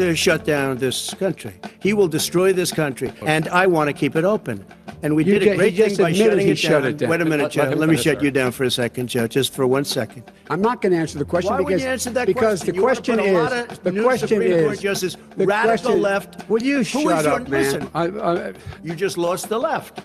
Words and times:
uh, 0.00 0.14
shut 0.14 0.44
down 0.44 0.78
this 0.78 1.14
country. 1.14 1.54
He 1.80 1.92
will 1.92 2.08
destroy 2.08 2.52
this 2.52 2.72
country, 2.72 3.12
and 3.22 3.48
I 3.48 3.66
want 3.66 3.88
to 3.88 3.92
keep 3.92 4.16
it 4.16 4.24
open. 4.24 4.64
And 5.02 5.14
we 5.14 5.24
You 5.24 5.38
did 5.38 5.48
a 5.52 5.56
great 5.56 5.74
he 5.74 5.82
thing 5.88 5.96
by 5.96 6.12
shutting 6.12 6.48
it 6.48 6.58
shut 6.58 6.82
down. 6.82 6.90
it 6.90 6.96
down. 6.98 7.10
Wait 7.10 7.20
a 7.20 7.24
minute, 7.24 7.42
Let- 7.44 7.52
Joe. 7.52 7.76
let 7.76 7.88
me 7.88 7.96
shut 7.96 8.20
you 8.20 8.32
down 8.32 8.50
for 8.50 8.64
a 8.64 8.70
second, 8.70 9.06
Joe, 9.08 9.28
just 9.28 9.54
for 9.54 9.64
one 9.64 9.84
second. 9.84 10.24
I'm 10.50 10.60
not 10.60 10.82
going 10.82 10.92
to 10.92 10.98
answer 10.98 11.18
the 11.20 11.24
question 11.24 11.52
Why 11.52 11.58
would 11.60 11.66
because 11.68 11.82
you 11.82 11.88
answer 11.88 12.10
that 12.10 12.26
because 12.26 12.58
question? 12.60 12.66
the 12.68 12.74
You 12.74 12.82
question 12.82 13.16
put 13.18 13.26
a 13.28 13.32
lot 13.32 13.52
is 13.52 13.78
the 13.78 14.02
question 14.02 14.28
Supreme 14.28 14.52
is 14.52 14.64
Court 14.64 14.80
justice, 14.80 15.16
the 15.36 15.46
radical 15.46 15.76
question- 15.76 16.02
left. 16.02 16.48
Will 16.50 16.62
you 16.62 16.76
Who 16.78 16.80
is 16.82 16.88
shut 16.88 17.24
your- 17.24 17.38
man? 17.40 17.50
listen. 17.50 17.88
I, 17.94 18.04
I, 18.08 18.52
You 18.82 18.94
just 18.96 19.16
lost 19.18 19.48
the 19.48 19.58
left. 19.58 20.00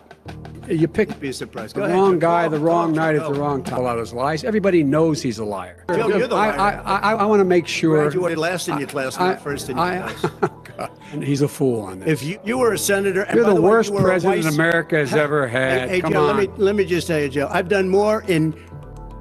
You 0.70 0.88
picked 0.88 1.20
Be 1.20 1.32
surprised. 1.32 1.76
the 1.76 1.80
Go 1.82 1.86
ahead, 1.86 1.96
wrong 1.96 2.20
guy, 2.20 2.44
Go, 2.48 2.58
the 2.58 2.60
wrong 2.60 2.94
Joe, 2.94 3.02
night 3.02 3.14
go. 3.18 3.26
at 3.28 3.34
the 3.34 3.40
wrong 3.40 3.64
time. 3.64 3.80
About 3.82 4.00
his 4.00 4.14
lies. 4.14 4.44
Everybody 4.44 4.84
knows 4.84 5.22
he's 5.22 5.40
a 5.40 5.46
liar. 5.46 5.84
Joe, 5.90 6.08
you're 6.10 6.28
the 6.28 6.36
I, 6.36 6.56
liar. 6.56 6.82
I, 6.86 6.96
I, 6.96 7.14
I 7.16 7.26
want 7.26 7.40
to 7.42 7.46
make 7.46 7.68
sure. 7.68 8.02
Graduated 8.04 8.38
last 8.38 8.68
in 8.68 8.78
your 8.80 8.88
class, 8.88 9.18
not 9.20 9.42
first 9.42 9.70
in 9.70 9.78
your 9.78 9.86
I- 9.86 10.12
class. 10.14 10.32
Oh, 10.80 10.88
God, 10.88 11.24
he's 11.24 11.42
a 11.44 11.48
fool 11.48 11.82
on 11.82 12.00
this. 12.00 12.10
If 12.10 12.24
you, 12.28 12.40
you 12.44 12.58
were 12.58 12.74
a 12.74 12.78
senator, 12.80 13.22
and 13.24 13.36
You're 13.36 13.46
by 13.46 13.54
the 13.54 13.62
way, 13.62 13.70
worst 13.70 13.94
you 13.94 14.00
president 14.00 14.44
vice- 14.44 14.54
America 14.56 14.96
has 14.98 15.14
ever 15.14 15.48
had. 15.48 15.82
Hey, 15.82 15.88
hey, 15.96 16.02
Come 16.02 16.14
Joe, 16.14 16.28
on. 16.28 16.36
let 16.38 16.50
me 16.50 16.56
let 16.64 16.76
me 16.76 16.84
just 16.86 17.06
tell 17.06 17.20
you, 17.20 17.30
Joe. 17.30 17.48
I've 17.52 17.70
done 17.70 17.88
more 17.90 18.24
in 18.28 18.56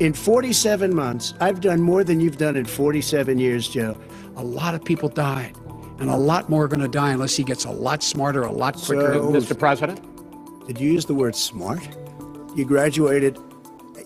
in 0.01 0.15
47 0.15 0.95
months. 0.95 1.35
I've 1.41 1.61
done 1.61 1.83
more 1.83 2.05
than 2.05 2.21
you've 2.21 2.39
done 2.39 2.57
in 2.57 2.65
47 2.65 3.39
years, 3.39 3.69
Joe. 3.69 3.97
a 4.37 4.43
lot 4.43 4.75
of 4.75 4.83
people 4.83 5.11
died, 5.11 5.55
and 6.01 6.09
a 6.09 6.17
lot 6.17 6.49
more 6.49 6.65
are 6.65 6.69
going 6.69 6.81
to 6.81 6.89
die 6.89 7.11
unless 7.13 7.37
he 7.37 7.45
gets 7.45 7.67
a 7.67 7.71
lot 7.71 8.03
smarter, 8.03 8.43
a 8.43 8.51
lot 8.51 8.75
quicker. 8.77 9.13
So- 9.13 9.31
Mr. 9.33 9.59
President? 9.59 10.01
Did 10.67 10.81
you 10.81 10.93
use 10.93 11.05
the 11.05 11.15
word 11.15 11.35
smart? 11.35 11.87
You 12.55 12.65
graduated 12.65 13.39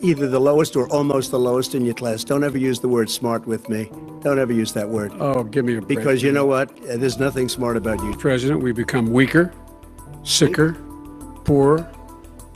either 0.01 0.29
the 0.29 0.41
lowest 0.41 0.77
or 0.77 0.89
almost 0.89 1.31
the 1.31 1.39
lowest 1.39 1.75
in 1.75 1.85
your 1.85 1.95
class. 1.95 2.25
Don't 2.25 2.45
ever 2.45 2.59
use 2.59 2.81
the 2.81 2.89
word 2.89 3.11
smart 3.11 3.47
with 3.47 3.69
me. 3.69 3.91
Don't 4.21 4.39
ever 4.39 4.53
use 4.53 4.73
that 4.73 4.89
word. 4.89 5.13
oh, 5.21 5.45
give 5.45 5.65
me 5.65 5.77
a 5.77 5.81
break. 5.81 5.89
Because 5.99 6.23
you 6.23 6.33
know 6.33 6.47
what? 6.47 6.71
Uh, 6.89 6.97
There's 6.97 7.19
nothing 7.19 7.49
smart 7.49 7.77
about 7.77 8.01
you. 8.03 8.15
President, 8.17 8.63
we 8.63 8.73
become 8.73 9.13
weaker, 9.13 9.53
sicker, 10.23 10.73
poorer, 11.45 11.91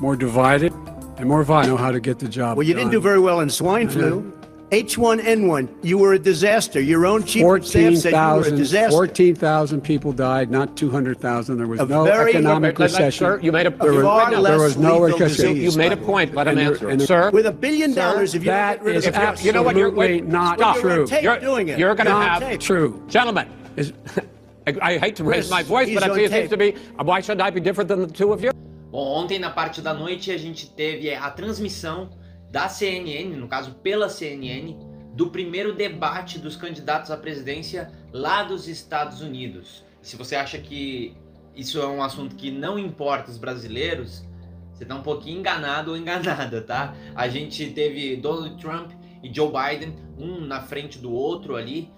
more 0.01 0.17
divided, 0.17 0.73
and 1.19 1.29
more 1.29 1.43
violent. 1.45 1.69
Know 1.71 1.77
how 1.77 1.93
to 1.93 2.01
get 2.01 2.19
the 2.19 2.29
job 2.29 2.57
Well, 2.57 2.67
you 2.67 2.75
didn't 2.75 2.91
do 2.91 3.01
very 3.01 3.21
well 3.21 3.41
in 3.41 3.51
swine 3.51 3.89
flu. 3.89 4.33
H1N1, 4.71 5.69
you 5.83 5.99
were 5.99 6.13
a 6.13 6.19
disaster. 6.19 6.81
Your 6.81 7.05
own 7.05 7.25
chief 7.25 7.45
of 7.45 7.67
staff 7.67 7.97
said 7.97 8.13
you 8.13 8.19
were 8.19 8.47
a 8.47 8.51
disaster. 8.57 8.91
14,000 8.91 9.81
people 9.81 10.13
died, 10.13 10.49
not 10.51 10.77
200,000. 10.77 11.59
There 11.59 11.67
was 11.67 11.81
A 11.81 11.87
no 11.87 12.05
very- 12.05 12.31
economic 12.31 12.79
Let- 12.79 12.93
let- 12.93 12.99
recession. 13.01 13.27
Sir, 13.27 13.41
you 13.43 13.51
made 13.51 13.67
a, 13.67 13.71
There 13.71 13.91
you- 13.91 13.97
was- 13.99 14.05
far 14.05 14.25
wait, 14.27 14.37
no, 14.37 14.41
less 14.43 14.51
there 14.53 14.61
was 14.61 14.77
no 14.77 15.01
recession. 15.01 15.27
disease. 15.55 15.75
you 15.75 15.79
made 15.79 15.91
a 15.93 15.97
point. 15.97 16.35
Let 16.37 16.47
him 16.47 16.59
And 16.59 16.69
answer. 16.69 16.89
and 16.89 17.03
Sir, 17.03 17.31
With 17.33 17.47
a 17.47 17.53
billion 17.53 17.95
dollars, 17.95 18.37
if 18.37 18.43
you 18.45 18.51
that 18.51 18.77
don't 18.77 18.85
get 18.85 18.87
rid 18.87 18.97
is 18.97 19.07
of 19.09 19.15
the- 19.15 19.43
you 19.45 19.53
know 19.53 19.63
what, 19.63 19.75
you're- 19.77 19.89
absolutely 19.91 19.99
wait, 20.23 20.27
not 20.29 20.59
stop. 20.59 20.77
You're 20.77 21.07
true. 21.07 21.19
You're- 21.21 21.41
doing 21.41 21.69
it. 21.69 21.79
you're 21.79 21.95
gonna 21.97 22.11
on 22.11 22.23
have- 22.23 22.43
tape. 22.43 22.61
True. 22.61 23.03
gentlemen, 23.09 23.47
Is- 23.77 23.93
I, 24.69 24.75
I 24.83 24.99
hate 24.99 25.17
to 25.17 25.25
raise 25.25 25.49
Chris, 25.49 25.51
my 25.51 25.63
voice, 25.65 25.89
he's 25.89 25.99
but 25.99 26.09
I 26.11 26.15
see 26.15 26.25
it 26.25 26.31
seems 26.31 26.51
to 26.51 26.57
be, 26.57 26.75
why 27.03 27.21
should 27.21 27.41
I 27.41 27.51
be 27.51 27.61
different 27.61 27.89
than 27.89 28.01
the 28.03 28.07
two 28.07 28.33
of 28.33 28.43
you? 28.45 28.53
Bom, 28.93 29.25
ontem 29.25 29.39
na 29.41 29.51
parte 29.51 29.81
da 29.81 29.95
noite 29.95 30.31
a 30.33 30.39
gente 30.39 30.69
teve 30.77 31.09
a 31.11 31.31
transmissão 31.31 32.09
da 32.51 32.69
CNN, 32.69 33.37
no 33.37 33.49
caso 33.49 33.75
pela 33.75 34.09
CNN, 34.09 34.77
do 35.15 35.31
primeiro 35.31 35.75
debate 35.75 36.39
dos 36.39 36.57
candidatos 36.57 37.11
à 37.11 37.17
presidência 37.17 37.91
lá 38.13 38.43
dos 38.43 38.69
Estados 38.69 39.21
Unidos. 39.21 39.85
Se 40.03 40.17
você 40.17 40.37
acha 40.37 40.59
que 40.59 41.17
isso 41.55 41.81
é 41.81 41.87
um 41.87 42.03
assunto 42.03 42.37
que 42.37 42.51
não 42.51 42.79
importa 42.79 43.31
os 43.31 43.39
brasileiros, 43.39 44.25
você 44.73 44.85
tá 44.85 44.95
um 44.95 45.03
pouquinho 45.03 45.41
enganado 45.41 45.91
ou 45.91 45.97
enganada, 45.97 46.63
tá? 46.63 46.95
A 47.15 47.29
gente 47.29 47.71
teve 47.71 48.17
Donald 48.17 48.57
Trump 48.61 48.93
e 49.23 49.33
Joe 49.33 49.51
Biden, 49.53 49.95
um 50.19 50.41
na 50.41 50.63
frente 50.63 50.99
do 50.99 51.13
outro 51.13 51.57
ali, 51.57 51.91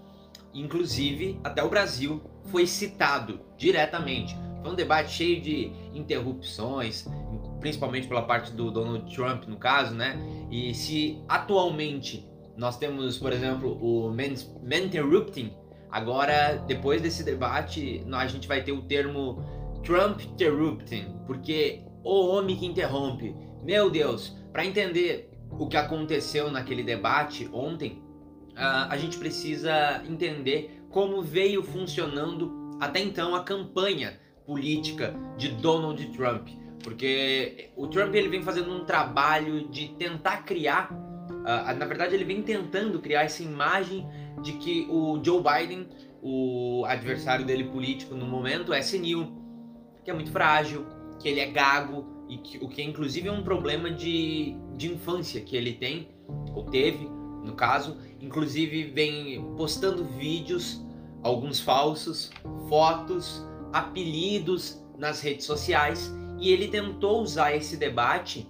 inclusive 0.53 1.39
até 1.44 1.62
o 1.62 1.69
Brasil 1.69 2.20
foi 2.47 2.66
citado 2.66 3.41
diretamente. 3.56 4.37
Foi 4.62 4.72
um 4.72 4.75
debate 4.75 5.12
cheio 5.12 5.41
de 5.41 5.72
interrupções, 5.94 7.06
principalmente 7.62 8.09
pela 8.09 8.23
parte 8.23 8.53
do 8.53 8.71
Donald 8.71 9.15
Trump, 9.15 9.45
no 9.47 9.56
caso, 9.56 9.95
né? 9.95 10.19
E 10.50 10.75
se 10.75 11.23
atualmente 11.28 12.28
nós 12.56 12.77
temos, 12.77 13.17
por 13.17 13.33
exemplo, 13.33 13.78
o 13.81 14.11
Menterrupting, 14.62 15.55
agora, 15.91 16.62
depois 16.67 17.00
desse 17.00 17.23
debate, 17.23 18.05
a 18.12 18.27
gente 18.27 18.47
vai 18.47 18.62
ter 18.62 18.73
o 18.73 18.83
termo 18.83 19.43
Trump 19.83 20.21
Interrupting, 20.21 21.17
porque 21.27 21.83
o 22.05 22.27
homem 22.27 22.56
que 22.56 22.67
interrompe. 22.67 23.34
Meu 23.62 23.89
Deus, 23.89 24.37
para 24.53 24.67
entender 24.67 25.31
o 25.50 25.67
que 25.67 25.77
aconteceu 25.77 26.50
naquele 26.50 26.83
debate 26.83 27.49
ontem, 27.53 28.03
ah, 28.56 28.89
a 28.91 28.97
gente 28.97 29.17
precisa 29.17 30.03
entender 30.06 30.83
como 30.91 31.23
veio 31.23 31.62
funcionando 31.62 32.77
até 32.81 33.00
então 33.00 33.34
a 33.34 33.44
campanha 33.44 34.21
política 34.44 35.15
de 35.39 35.49
Donald 35.49 36.05
Trump, 36.09 36.49
porque 36.82 37.70
o 37.76 37.87
Trump 37.87 38.15
ele 38.15 38.28
vem 38.28 38.43
fazendo 38.43 38.72
um 38.72 38.84
trabalho 38.84 39.69
de 39.69 39.88
tentar 39.88 40.38
criar, 40.38 40.91
ah, 41.44 41.72
na 41.75 41.87
verdade 41.87 42.15
ele 42.15 42.25
vem 42.25 42.43
tentando 42.43 42.98
criar 43.00 43.22
essa 43.22 43.43
imagem 43.43 44.06
de 44.43 44.53
que 44.54 44.87
o 44.91 45.20
Joe 45.22 45.43
Biden, 45.43 45.88
o 46.20 46.84
adversário 46.87 47.44
dele 47.44 47.65
político 47.65 48.15
no 48.15 48.26
momento, 48.26 48.72
é 48.72 48.82
senil, 48.82 49.32
que 50.04 50.10
é 50.10 50.15
muito 50.15 50.31
frágil, 50.31 50.87
que 51.20 51.28
ele 51.28 51.41
é 51.41 51.47
gago 51.47 52.26
e 52.28 52.38
que, 52.38 52.59
o 52.59 52.69
que 52.69 52.82
inclusive 52.82 53.28
é 53.28 53.32
um 53.32 53.43
problema 53.43 53.91
de, 53.91 54.56
de 54.76 54.93
infância 54.93 55.41
que 55.41 55.56
ele 55.56 55.75
tem 55.75 56.09
ou 56.54 56.64
teve, 56.64 57.09
no 57.44 57.54
caso, 57.54 57.99
inclusive 58.20 58.84
vem 58.84 59.54
postando 59.56 60.04
vídeos, 60.04 60.84
alguns 61.22 61.60
falsos, 61.60 62.31
fotos, 62.69 63.44
apelidos 63.72 64.82
nas 64.97 65.20
redes 65.20 65.44
sociais 65.47 66.12
e 66.42 66.50
ele 66.50 66.66
tentou 66.66 67.22
usar 67.22 67.54
esse 67.54 67.76
debate 67.76 68.48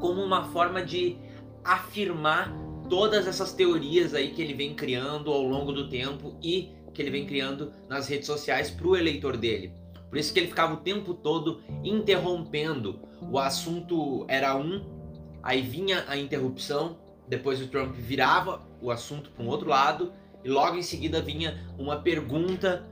como 0.00 0.22
uma 0.22 0.44
forma 0.44 0.82
de 0.82 1.18
afirmar 1.62 2.50
todas 2.88 3.26
essas 3.26 3.52
teorias 3.52 4.14
aí 4.14 4.30
que 4.30 4.40
ele 4.40 4.54
vem 4.54 4.74
criando 4.74 5.30
ao 5.30 5.42
longo 5.42 5.70
do 5.70 5.86
tempo 5.86 6.34
e 6.42 6.70
que 6.94 7.02
ele 7.02 7.10
vem 7.10 7.26
criando 7.26 7.74
nas 7.90 8.08
redes 8.08 8.26
sociais 8.26 8.70
para 8.70 8.88
o 8.88 8.96
eleitor 8.96 9.36
dele. 9.36 9.70
Por 10.08 10.16
isso 10.16 10.32
que 10.32 10.40
ele 10.40 10.46
ficava 10.46 10.72
o 10.72 10.78
tempo 10.78 11.12
todo 11.12 11.60
interrompendo. 11.84 12.98
O 13.30 13.38
assunto 13.38 14.24
era 14.26 14.56
um, 14.56 14.82
aí 15.42 15.60
vinha 15.60 16.06
a 16.08 16.16
interrupção, 16.16 16.96
depois 17.28 17.60
o 17.60 17.68
Trump 17.68 17.94
virava 17.94 18.66
o 18.80 18.90
assunto 18.90 19.30
para 19.30 19.44
um 19.44 19.48
outro 19.48 19.68
lado 19.68 20.10
e 20.42 20.48
logo 20.48 20.78
em 20.78 20.82
seguida 20.82 21.20
vinha 21.20 21.70
uma 21.78 21.96
pergunta 21.96 22.88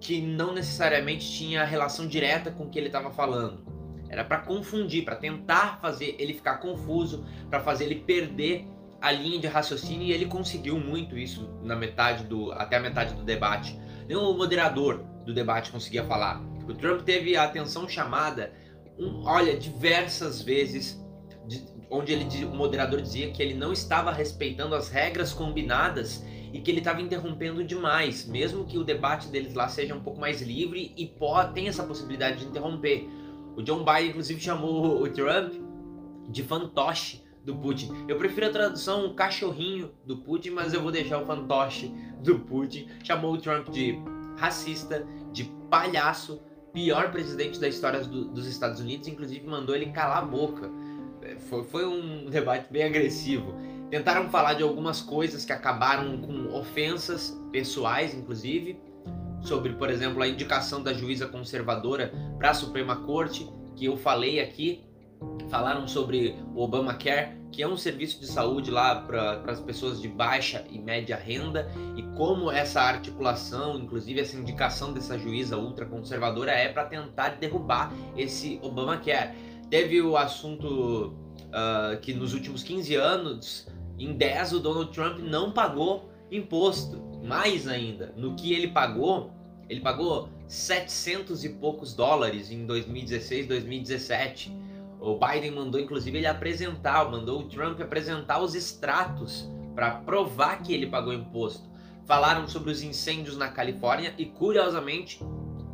que 0.00 0.20
não 0.20 0.54
necessariamente 0.54 1.30
tinha 1.30 1.62
relação 1.64 2.06
direta 2.06 2.50
com 2.50 2.64
o 2.64 2.70
que 2.70 2.78
ele 2.78 2.86
estava 2.86 3.10
falando. 3.10 3.62
Era 4.08 4.24
para 4.24 4.38
confundir, 4.38 5.04
para 5.04 5.14
tentar 5.14 5.78
fazer 5.80 6.16
ele 6.18 6.34
ficar 6.34 6.56
confuso, 6.56 7.24
para 7.48 7.60
fazer 7.60 7.84
ele 7.84 7.96
perder 7.96 8.66
a 9.00 9.12
linha 9.12 9.38
de 9.38 9.46
raciocínio 9.46 10.06
e 10.06 10.12
ele 10.12 10.26
conseguiu 10.26 10.78
muito 10.78 11.16
isso 11.16 11.48
na 11.62 11.76
metade 11.76 12.24
do 12.24 12.50
até 12.52 12.76
a 12.76 12.80
metade 12.80 13.14
do 13.14 13.22
debate. 13.22 13.78
Nem 14.08 14.16
o 14.16 14.32
moderador 14.34 15.04
do 15.24 15.32
debate 15.32 15.70
conseguia 15.70 16.04
falar. 16.04 16.42
O 16.68 16.74
Trump 16.74 17.02
teve 17.02 17.36
a 17.36 17.44
atenção 17.44 17.88
chamada, 17.88 18.52
um, 18.98 19.24
olha, 19.24 19.56
diversas 19.56 20.42
vezes, 20.42 21.00
de, 21.46 21.64
onde 21.90 22.12
ele, 22.12 22.44
o 22.44 22.54
moderador 22.54 23.00
dizia 23.00 23.30
que 23.30 23.42
ele 23.42 23.54
não 23.54 23.72
estava 23.72 24.12
respeitando 24.12 24.74
as 24.74 24.88
regras 24.88 25.32
combinadas 25.32 26.24
e 26.52 26.60
que 26.60 26.70
ele 26.70 26.78
estava 26.78 27.00
interrompendo 27.00 27.62
demais, 27.64 28.26
mesmo 28.26 28.64
que 28.64 28.78
o 28.78 28.84
debate 28.84 29.28
deles 29.28 29.54
lá 29.54 29.68
seja 29.68 29.94
um 29.94 30.00
pouco 30.00 30.20
mais 30.20 30.42
livre 30.42 30.92
e 30.96 31.06
pode, 31.06 31.54
tem 31.54 31.68
essa 31.68 31.82
possibilidade 31.84 32.40
de 32.40 32.46
interromper. 32.46 33.08
O 33.56 33.62
John 33.62 33.84
Biden, 33.84 34.10
inclusive, 34.10 34.40
chamou 34.40 35.02
o 35.02 35.08
Trump 35.08 35.54
de 36.28 36.42
fantoche 36.42 37.22
do 37.44 37.56
Putin. 37.56 37.90
Eu 38.08 38.16
prefiro 38.16 38.46
a 38.46 38.50
tradução 38.50 39.14
cachorrinho 39.14 39.90
do 40.04 40.18
Putin, 40.18 40.50
mas 40.50 40.72
eu 40.72 40.82
vou 40.82 40.92
deixar 40.92 41.20
o 41.20 41.26
fantoche 41.26 41.92
do 42.22 42.38
Putin. 42.38 42.88
Chamou 43.02 43.34
o 43.34 43.38
Trump 43.38 43.68
de 43.68 43.98
racista, 44.36 45.06
de 45.32 45.44
palhaço, 45.70 46.40
pior 46.72 47.10
presidente 47.10 47.58
da 47.58 47.68
história 47.68 48.00
do, 48.00 48.26
dos 48.26 48.46
Estados 48.46 48.80
Unidos, 48.80 49.08
inclusive 49.08 49.46
mandou 49.46 49.74
ele 49.74 49.86
calar 49.86 50.18
a 50.18 50.26
boca. 50.26 50.70
Foi, 51.48 51.64
foi 51.64 51.86
um 51.86 52.26
debate 52.30 52.72
bem 52.72 52.84
agressivo. 52.84 53.54
Tentaram 53.90 54.30
falar 54.30 54.54
de 54.54 54.62
algumas 54.62 55.00
coisas 55.00 55.44
que 55.44 55.52
acabaram 55.52 56.18
com 56.18 56.54
ofensas 56.54 57.36
pessoais, 57.50 58.14
inclusive, 58.14 58.78
sobre, 59.42 59.72
por 59.72 59.90
exemplo, 59.90 60.22
a 60.22 60.28
indicação 60.28 60.80
da 60.80 60.92
juíza 60.92 61.26
conservadora 61.26 62.12
para 62.38 62.50
a 62.50 62.54
Suprema 62.54 62.96
Corte, 62.96 63.50
que 63.74 63.86
eu 63.86 63.96
falei 63.96 64.40
aqui. 64.40 64.84
Falaram 65.50 65.88
sobre 65.88 66.36
o 66.54 66.62
Obamacare, 66.62 67.36
que 67.50 67.62
é 67.62 67.68
um 67.68 67.76
serviço 67.76 68.20
de 68.20 68.26
saúde 68.26 68.70
lá 68.70 68.94
para 68.94 69.42
as 69.48 69.60
pessoas 69.60 70.00
de 70.00 70.06
baixa 70.06 70.64
e 70.70 70.78
média 70.78 71.16
renda, 71.16 71.68
e 71.96 72.02
como 72.16 72.50
essa 72.50 72.80
articulação, 72.80 73.76
inclusive 73.76 74.20
essa 74.20 74.36
indicação 74.36 74.92
dessa 74.92 75.18
juíza 75.18 75.58
ultraconservadora 75.58 76.52
é 76.52 76.68
para 76.68 76.84
tentar 76.84 77.30
derrubar 77.40 77.92
esse 78.16 78.60
Obamacare. 78.62 79.34
Teve 79.68 80.00
o 80.00 80.16
assunto 80.16 81.14
uh, 81.48 82.00
que 82.00 82.14
nos 82.14 82.32
últimos 82.32 82.62
15 82.62 82.94
anos, 82.94 83.66
em 84.04 84.12
10, 84.14 84.54
o 84.54 84.60
Donald 84.60 84.92
Trump 84.92 85.18
não 85.18 85.52
pagou 85.52 86.10
imposto. 86.30 87.00
Mais 87.22 87.68
ainda, 87.68 88.14
no 88.16 88.34
que 88.34 88.52
ele 88.52 88.68
pagou, 88.68 89.30
Ele 89.70 89.80
pagou 89.80 90.28
700 90.48 91.44
e 91.44 91.48
poucos 91.50 91.94
dólares 91.94 92.50
em 92.50 92.66
2016, 92.66 93.46
2017. 93.46 94.52
O 94.98 95.16
Biden 95.16 95.52
mandou, 95.52 95.80
inclusive, 95.80 96.18
ele 96.18 96.26
apresentar, 96.26 97.08
mandou 97.08 97.42
o 97.42 97.48
Trump 97.48 97.80
apresentar 97.80 98.42
os 98.42 98.56
extratos 98.56 99.48
para 99.76 99.92
provar 99.92 100.60
que 100.60 100.74
ele 100.74 100.88
pagou 100.88 101.12
imposto. 101.12 101.70
Falaram 102.04 102.48
sobre 102.48 102.72
os 102.72 102.82
incêndios 102.82 103.36
na 103.36 103.48
Califórnia 103.48 104.12
e, 104.18 104.24
curiosamente, 104.26 105.22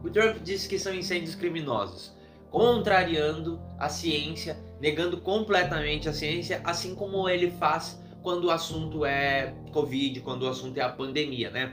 o 0.05 0.11
Trump 0.11 0.43
disse 0.45 0.69
que 0.69 0.79
são 0.79 0.95
incêndios 0.95 1.35
criminosos, 1.35 2.15
contrariando 2.51 3.59
a 3.79 3.89
ciência, 3.89 4.59
negando 4.79 5.17
completamente 5.23 6.07
a 6.07 6.13
ciência, 6.13 6.61
assim 6.63 6.95
como 6.95 7.27
ele 7.31 7.51
faz 7.53 7.99
quando 8.27 8.47
o 8.47 8.51
assunto 8.51 9.05
é 9.05 9.55
Covid, 9.71 10.21
quando 10.23 10.43
o 10.43 10.49
assunto 10.49 10.77
é 10.79 10.81
a 10.81 10.89
pandemia, 10.89 11.49
né? 11.49 11.73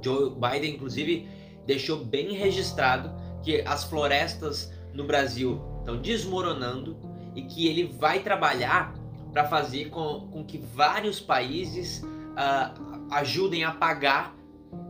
Joe 0.00 0.30
Biden, 0.30 0.76
inclusive, 0.76 1.28
deixou 1.66 2.04
bem 2.04 2.34
registrado 2.34 3.10
que 3.42 3.62
as 3.62 3.82
florestas 3.82 4.72
no 4.94 5.02
Brasil 5.02 5.60
estão 5.80 6.00
desmoronando 6.00 6.96
e 7.34 7.42
que 7.42 7.66
ele 7.66 7.82
vai 7.98 8.20
trabalhar 8.20 8.94
para 9.32 9.44
fazer 9.48 9.86
com, 9.86 10.28
com, 10.30 10.44
que 10.44 10.56
vários 10.56 11.18
países 11.18 12.00
uh, 12.04 13.08
ajudem 13.10 13.64
a 13.64 13.72
pagar 13.72 14.36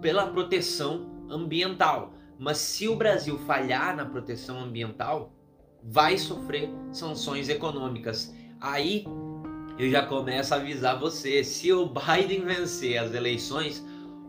pela 0.02 0.26
proteção 0.26 1.24
ambiental. 1.30 2.12
Mas 2.38 2.58
se 2.58 2.86
o 2.86 2.96
Brasil 2.96 3.38
falhar 3.46 3.96
na 3.96 4.04
proteção 4.04 4.60
ambiental, 4.60 5.32
vai 5.82 6.18
sofrer 6.18 6.68
sanções 6.92 7.48
econômicas. 7.48 8.34
Aí 8.60 9.06
eu 9.78 9.90
já 9.90 10.04
começo 10.04 10.54
a 10.54 10.56
avisar 10.56 10.98
você: 10.98 11.42
se 11.44 11.72
o 11.72 11.86
Biden 11.86 12.44
vencer 12.44 12.98
as 12.98 13.14
eleições, 13.14 13.84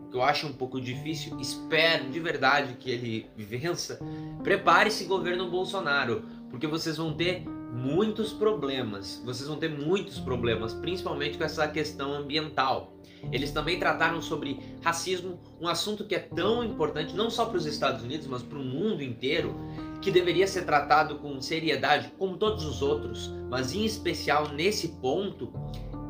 o 0.06 0.10
que 0.10 0.16
eu 0.16 0.22
acho 0.22 0.46
um 0.46 0.52
pouco 0.52 0.80
difícil, 0.80 1.38
espero 1.40 2.10
de 2.10 2.20
verdade 2.20 2.74
que 2.74 2.90
ele 2.90 3.26
vença. 3.36 3.98
Prepare-se, 4.42 5.04
governo 5.04 5.50
Bolsonaro, 5.50 6.24
porque 6.50 6.66
vocês 6.66 6.96
vão 6.96 7.12
ter 7.14 7.44
muitos 7.74 8.32
problemas. 8.32 9.20
Vocês 9.24 9.48
vão 9.48 9.58
ter 9.58 9.68
muitos 9.68 10.20
problemas, 10.20 10.72
principalmente 10.72 11.36
com 11.36 11.44
essa 11.44 11.66
questão 11.66 12.14
ambiental. 12.14 12.94
Eles 13.32 13.50
também 13.50 13.78
trataram 13.78 14.22
sobre 14.22 14.60
racismo, 14.82 15.40
um 15.60 15.66
assunto 15.66 16.04
que 16.04 16.14
é 16.14 16.18
tão 16.18 16.62
importante 16.62 17.14
não 17.14 17.30
só 17.30 17.46
para 17.46 17.56
os 17.56 17.66
Estados 17.66 18.02
Unidos, 18.02 18.26
mas 18.26 18.42
para 18.42 18.58
o 18.58 18.64
mundo 18.64 19.02
inteiro, 19.02 19.54
que 20.04 20.10
deveria 20.10 20.46
ser 20.46 20.66
tratado 20.66 21.16
com 21.16 21.40
seriedade, 21.40 22.12
como 22.18 22.36
todos 22.36 22.62
os 22.66 22.82
outros, 22.82 23.34
mas 23.48 23.74
em 23.74 23.86
especial 23.86 24.50
nesse 24.50 24.88
ponto, 25.00 25.50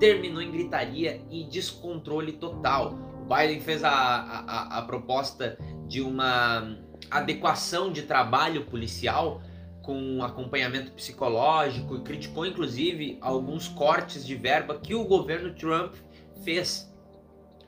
terminou 0.01 0.43
em 0.43 0.51
gritaria 0.51 1.23
e 1.31 1.45
descontrole 1.45 2.33
total. 2.33 2.99
O 3.23 3.33
Biden 3.33 3.61
fez 3.61 3.85
a, 3.85 3.91
a, 3.91 4.79
a 4.79 4.83
proposta 4.83 5.57
de 5.87 6.01
uma 6.01 6.77
adequação 7.09 7.93
de 7.93 8.03
trabalho 8.03 8.65
policial 8.65 9.41
com 9.81 10.25
acompanhamento 10.25 10.91
psicológico 10.91 11.95
e 11.95 12.01
criticou 12.01 12.45
inclusive 12.45 13.17
alguns 13.21 13.69
cortes 13.69 14.27
de 14.27 14.35
verba 14.35 14.77
que 14.77 14.97
o 14.97 15.05
governo 15.05 15.55
Trump 15.55 15.95
fez. 16.43 16.93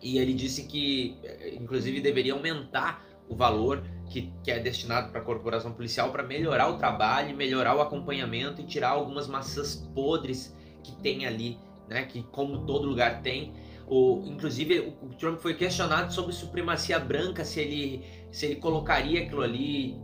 E 0.03 0.19
ele 0.19 0.35
disse 0.35 0.65
que, 0.65 1.17
inclusive, 1.53 2.01
deveria 2.01 2.33
aumentar 2.33 3.07
o 3.29 3.37
valor 3.37 3.85
que, 4.17 4.33
que 4.43 4.51
é 4.51 4.59
destinado 4.59 5.11
para 5.11 5.21
a 5.21 5.25
corporação 5.25 5.73
policial 5.73 6.11
para 6.11 6.23
melhorar 6.23 6.69
o 6.71 6.79
trabalho, 6.79 7.37
melhorar 7.37 7.77
o 7.77 7.83
acompanhamento 7.83 8.63
e 8.63 8.65
tirar 8.65 8.91
algumas 8.91 9.29
maçãs 9.29 9.77
podres 9.95 10.57
que 10.83 10.93
tem 11.03 11.27
ali, 11.27 11.59
né? 11.87 12.07
Que 12.07 12.23
como 12.23 12.65
todo 12.65 12.89
lugar 12.89 13.21
tem. 13.21 13.53
O, 13.87 14.23
inclusive, 14.25 14.95
o 15.03 15.09
Trump 15.17 15.39
foi 15.39 15.53
questionado 15.53 16.13
sobre 16.15 16.33
supremacia 16.33 16.99
branca, 16.99 17.45
se 17.45 17.61
ele, 17.61 18.05
se 18.33 18.47
ele 18.47 18.57
colocaria 18.57 19.23
aquilo 19.23 19.43
ali 19.43 20.01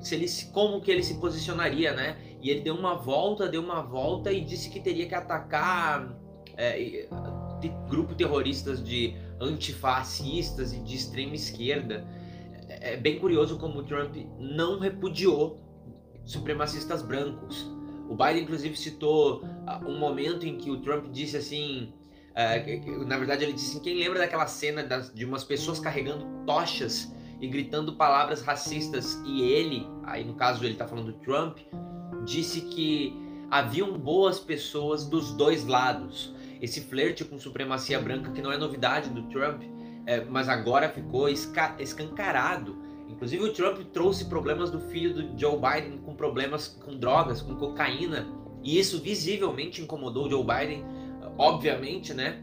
se 0.00 0.14
ele 0.16 0.26
como 0.52 0.80
que 0.80 0.90
ele 0.90 1.02
se 1.02 1.14
posicionaria, 1.20 1.92
né? 1.92 2.16
E 2.40 2.50
ele 2.50 2.60
deu 2.60 2.74
uma 2.74 2.94
volta, 2.94 3.48
deu 3.48 3.62
uma 3.62 3.82
volta 3.82 4.32
e 4.32 4.40
disse 4.40 4.70
que 4.70 4.80
teria 4.80 5.06
que 5.06 5.14
atacar 5.14 6.16
é, 6.56 7.06
grupo 7.88 8.14
terroristas 8.14 8.82
de 8.82 9.14
antifascistas 9.40 10.72
e 10.72 10.80
de 10.80 10.96
extrema 10.96 11.34
esquerda. 11.34 12.04
É, 12.86 12.96
bem 12.96 13.18
curioso 13.18 13.58
como 13.58 13.80
o 13.80 13.82
Trump 13.82 14.14
não 14.38 14.78
repudiou 14.78 15.60
supremacistas 16.24 17.02
brancos. 17.02 17.68
O 18.08 18.14
Biden, 18.14 18.44
inclusive, 18.44 18.76
citou 18.76 19.42
ah, 19.66 19.80
um 19.84 19.98
momento 19.98 20.46
em 20.46 20.56
que 20.56 20.70
o 20.70 20.80
Trump 20.80 21.06
disse 21.10 21.36
assim. 21.36 21.92
Uh, 22.30 23.04
na 23.04 23.18
verdade, 23.18 23.42
ele 23.42 23.54
disse 23.54 23.72
assim, 23.72 23.80
quem 23.80 23.98
lembra 23.98 24.20
daquela 24.20 24.46
cena 24.46 24.84
de 24.84 25.24
umas 25.24 25.42
pessoas 25.42 25.80
carregando 25.80 26.24
tochas 26.46 27.12
e 27.40 27.48
gritando 27.48 27.94
palavras 27.94 28.40
racistas. 28.42 29.20
E 29.26 29.42
ele, 29.42 29.88
aí 30.04 30.22
no 30.22 30.34
caso 30.34 30.64
ele 30.64 30.74
está 30.74 30.86
falando 30.86 31.06
do 31.06 31.18
Trump, 31.18 31.58
disse 32.24 32.60
que 32.60 33.16
haviam 33.50 33.98
boas 33.98 34.38
pessoas 34.38 35.06
dos 35.06 35.32
dois 35.32 35.66
lados. 35.66 36.32
Esse 36.60 36.82
flerte 36.82 37.24
com 37.24 37.36
supremacia 37.36 37.98
branca, 37.98 38.30
que 38.30 38.40
não 38.40 38.52
é 38.52 38.56
novidade 38.56 39.10
do 39.10 39.22
Trump, 39.24 39.62
é, 40.06 40.24
mas 40.24 40.48
agora 40.48 40.88
ficou 40.88 41.28
escancarado. 41.28 42.76
Inclusive 43.08 43.44
o 43.44 43.52
Trump 43.52 43.78
trouxe 43.92 44.26
problemas 44.26 44.70
do 44.70 44.80
filho 44.80 45.12
do 45.12 45.38
Joe 45.38 45.56
Biden 45.56 45.98
com 45.98 46.14
problemas 46.14 46.68
com 46.68 46.96
drogas, 46.96 47.42
com 47.42 47.54
cocaína, 47.56 48.26
e 48.62 48.78
isso 48.78 49.00
visivelmente 49.00 49.82
incomodou 49.82 50.26
o 50.26 50.30
Joe 50.30 50.44
Biden, 50.44 50.84
obviamente, 51.38 52.14
né? 52.14 52.42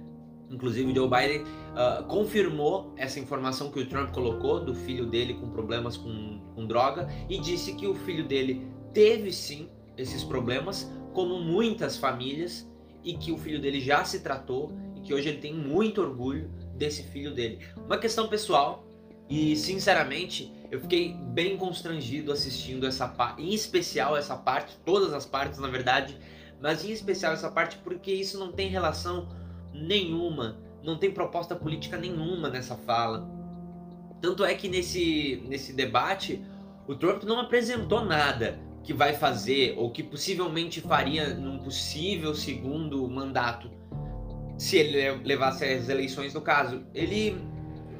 Inclusive 0.49 0.91
o 0.91 0.95
Joe 0.95 1.09
Biden 1.09 1.41
uh, 1.41 2.03
confirmou 2.05 2.93
essa 2.95 3.19
informação 3.19 3.71
que 3.71 3.79
o 3.79 3.85
Trump 3.87 4.11
colocou 4.11 4.59
do 4.59 4.75
filho 4.75 5.05
dele 5.05 5.33
com 5.33 5.49
problemas 5.49 5.97
com, 5.97 6.39
com 6.53 6.65
droga 6.65 7.09
e 7.27 7.39
disse 7.39 7.73
que 7.73 7.87
o 7.87 7.95
filho 7.95 8.25
dele 8.25 8.67
teve 8.93 9.31
sim 9.31 9.69
esses 9.97 10.23
problemas, 10.23 10.91
como 11.13 11.39
muitas 11.39 11.97
famílias, 11.97 12.69
e 13.03 13.13
que 13.15 13.31
o 13.31 13.37
filho 13.37 13.59
dele 13.59 13.79
já 13.79 14.03
se 14.05 14.21
tratou 14.21 14.71
e 14.95 15.01
que 15.01 15.13
hoje 15.13 15.29
ele 15.29 15.39
tem 15.39 15.53
muito 15.53 16.01
orgulho 16.01 16.49
desse 16.73 17.03
filho 17.03 17.33
dele. 17.33 17.59
Uma 17.85 17.97
questão 17.97 18.27
pessoal 18.27 18.85
e 19.29 19.55
sinceramente 19.55 20.51
eu 20.71 20.79
fiquei 20.79 21.13
bem 21.13 21.55
constrangido 21.57 22.31
assistindo 22.31 22.85
essa 22.85 23.07
parte, 23.07 23.41
em 23.41 23.53
especial 23.53 24.17
essa 24.17 24.35
parte, 24.35 24.75
todas 24.85 25.13
as 25.13 25.25
partes 25.25 25.59
na 25.59 25.67
verdade, 25.67 26.17
mas 26.61 26.83
em 26.83 26.91
especial 26.91 27.33
essa 27.33 27.49
parte 27.49 27.77
porque 27.77 28.11
isso 28.11 28.39
não 28.39 28.51
tem 28.51 28.69
relação 28.69 29.29
nenhuma, 29.73 30.57
não 30.83 30.97
tem 30.97 31.11
proposta 31.11 31.55
política 31.55 31.97
nenhuma 31.97 32.49
nessa 32.49 32.75
fala. 32.75 33.27
Tanto 34.21 34.43
é 34.43 34.53
que 34.55 34.67
nesse, 34.67 35.43
nesse 35.47 35.73
debate 35.73 36.43
o 36.87 36.95
Trump 36.95 37.23
não 37.23 37.39
apresentou 37.39 38.03
nada 38.03 38.59
que 38.83 38.93
vai 38.93 39.13
fazer 39.13 39.75
ou 39.77 39.91
que 39.91 40.03
possivelmente 40.03 40.81
faria 40.81 41.33
num 41.33 41.57
possível 41.57 42.35
segundo 42.35 43.07
mandato 43.09 43.71
se 44.57 44.77
ele 44.77 45.21
levasse 45.23 45.65
as 45.65 45.89
eleições 45.89 46.33
no 46.33 46.41
caso. 46.41 46.83
Ele 46.93 47.37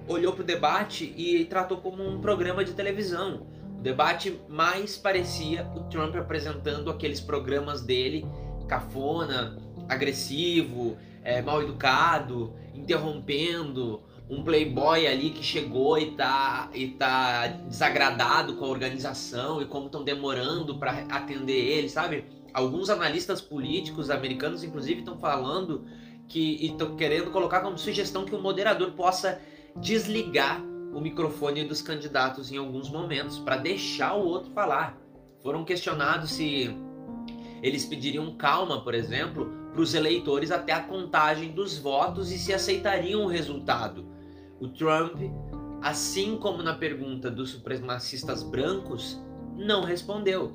olhou 0.07 0.33
para 0.33 0.43
o 0.43 0.45
debate 0.45 1.13
e 1.15 1.45
tratou 1.45 1.77
como 1.77 2.07
um 2.07 2.19
programa 2.19 2.63
de 2.63 2.73
televisão. 2.73 3.47
O 3.77 3.81
debate 3.81 4.39
mais 4.47 4.97
parecia 4.97 5.67
o 5.75 5.81
Trump 5.83 6.15
apresentando 6.15 6.89
aqueles 6.89 7.19
programas 7.19 7.81
dele, 7.81 8.25
cafona, 8.67 9.57
agressivo, 9.89 10.97
é, 11.23 11.41
mal 11.41 11.61
educado, 11.61 12.53
interrompendo 12.73 14.01
um 14.29 14.43
playboy 14.43 15.05
ali 15.05 15.31
que 15.31 15.43
chegou 15.43 15.97
e 15.97 16.11
tá, 16.11 16.69
e 16.73 16.89
tá 16.89 17.47
desagradado 17.67 18.55
com 18.55 18.65
a 18.65 18.69
organização 18.69 19.61
e 19.61 19.65
como 19.65 19.87
estão 19.87 20.03
demorando 20.03 20.77
para 20.77 20.91
atender 21.09 21.53
ele, 21.53 21.89
sabe? 21.89 22.25
Alguns 22.53 22.89
analistas 22.89 23.41
políticos 23.41 24.09
americanos, 24.09 24.63
inclusive, 24.63 24.99
estão 24.99 25.17
falando 25.17 25.85
que 26.27 26.65
estão 26.65 26.95
querendo 26.95 27.31
colocar 27.31 27.61
como 27.61 27.77
sugestão 27.77 28.25
que 28.25 28.35
o 28.35 28.41
moderador 28.41 28.91
possa 28.91 29.39
desligar 29.75 30.61
o 30.93 31.01
microfone 31.01 31.63
dos 31.63 31.81
candidatos 31.81 32.51
em 32.51 32.57
alguns 32.57 32.89
momentos 32.89 33.39
para 33.39 33.57
deixar 33.57 34.15
o 34.15 34.25
outro 34.25 34.51
falar. 34.51 34.97
Foram 35.41 35.65
questionados 35.65 36.31
se 36.31 36.75
eles 37.61 37.85
pediriam 37.85 38.35
calma, 38.35 38.83
por 38.83 38.93
exemplo, 38.93 39.51
para 39.71 39.81
os 39.81 39.93
eleitores 39.93 40.51
até 40.51 40.71
a 40.73 40.83
contagem 40.83 41.51
dos 41.51 41.77
votos 41.77 42.31
e 42.31 42.37
se 42.37 42.53
aceitariam 42.53 43.23
o 43.23 43.27
resultado. 43.27 44.05
O 44.59 44.67
Trump, 44.67 45.17
assim 45.81 46.37
como 46.37 46.61
na 46.61 46.75
pergunta 46.75 47.31
dos 47.31 47.49
supremacistas 47.49 48.43
brancos, 48.43 49.19
não 49.55 49.83
respondeu. 49.83 50.53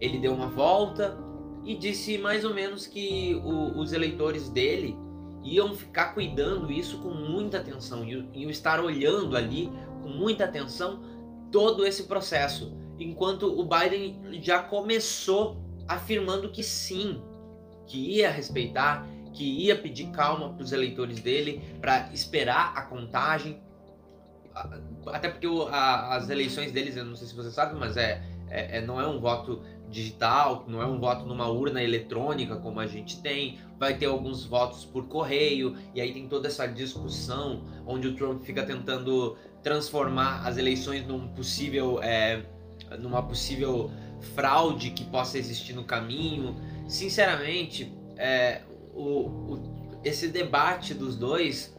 Ele 0.00 0.18
deu 0.18 0.32
uma 0.32 0.48
volta 0.48 1.18
e 1.66 1.76
disse 1.76 2.16
mais 2.16 2.44
ou 2.44 2.54
menos 2.54 2.86
que 2.86 3.34
o, 3.44 3.78
os 3.78 3.92
eleitores 3.92 4.48
dele 4.48 4.96
iam 5.42 5.74
ficar 5.74 6.14
cuidando 6.14 6.70
isso 6.72 6.98
com 6.98 7.10
muita 7.10 7.58
atenção, 7.58 8.04
iam 8.04 8.50
estar 8.50 8.80
olhando 8.80 9.36
ali 9.36 9.70
com 10.02 10.08
muita 10.08 10.44
atenção 10.44 11.02
todo 11.50 11.84
esse 11.84 12.04
processo, 12.04 12.72
enquanto 12.98 13.46
o 13.46 13.64
Biden 13.64 14.40
já 14.40 14.62
começou 14.62 15.60
afirmando 15.88 16.50
que 16.50 16.62
sim, 16.62 17.22
que 17.86 18.16
ia 18.16 18.30
respeitar, 18.30 19.06
que 19.32 19.44
ia 19.44 19.76
pedir 19.76 20.10
calma 20.10 20.52
para 20.52 20.62
os 20.62 20.72
eleitores 20.72 21.20
dele, 21.20 21.62
para 21.80 22.10
esperar 22.12 22.72
a 22.76 22.82
contagem. 22.82 23.60
até 25.06 25.28
porque 25.28 25.46
o, 25.46 25.68
a, 25.68 26.16
as 26.16 26.30
eleições 26.30 26.72
deles, 26.72 26.96
eu 26.96 27.04
não 27.04 27.14
sei 27.14 27.28
se 27.28 27.34
você 27.34 27.50
sabe, 27.50 27.78
mas 27.78 27.96
é, 27.96 28.22
é, 28.48 28.78
é, 28.78 28.80
não 28.80 29.00
é 29.00 29.06
um 29.06 29.20
voto 29.20 29.62
digital, 29.90 30.64
não 30.66 30.82
é 30.82 30.86
um 30.86 30.98
voto 30.98 31.24
numa 31.26 31.48
urna 31.48 31.82
eletrônica 31.82 32.56
como 32.56 32.80
a 32.80 32.86
gente 32.86 33.20
tem, 33.20 33.58
vai 33.78 33.96
ter 33.96 34.06
alguns 34.06 34.44
votos 34.44 34.84
por 34.84 35.06
correio, 35.06 35.76
e 35.94 36.00
aí 36.00 36.12
tem 36.12 36.28
toda 36.28 36.48
essa 36.48 36.66
discussão 36.66 37.62
onde 37.86 38.08
o 38.08 38.14
Trump 38.14 38.42
fica 38.42 38.64
tentando 38.64 39.36
transformar 39.62 40.46
as 40.46 40.56
eleições 40.56 41.06
num 41.06 41.28
possível, 41.28 42.00
é, 42.02 42.42
numa 42.98 43.22
possível 43.22 43.90
fraude 44.34 44.90
que 44.90 45.04
possa 45.04 45.38
existir 45.38 45.72
no 45.72 45.84
caminho. 45.84 46.56
Sinceramente, 46.88 47.92
é, 48.16 48.62
o, 48.94 49.02
o, 49.02 50.00
esse 50.04 50.28
debate 50.28 50.94
dos 50.94 51.16
dois 51.16 51.76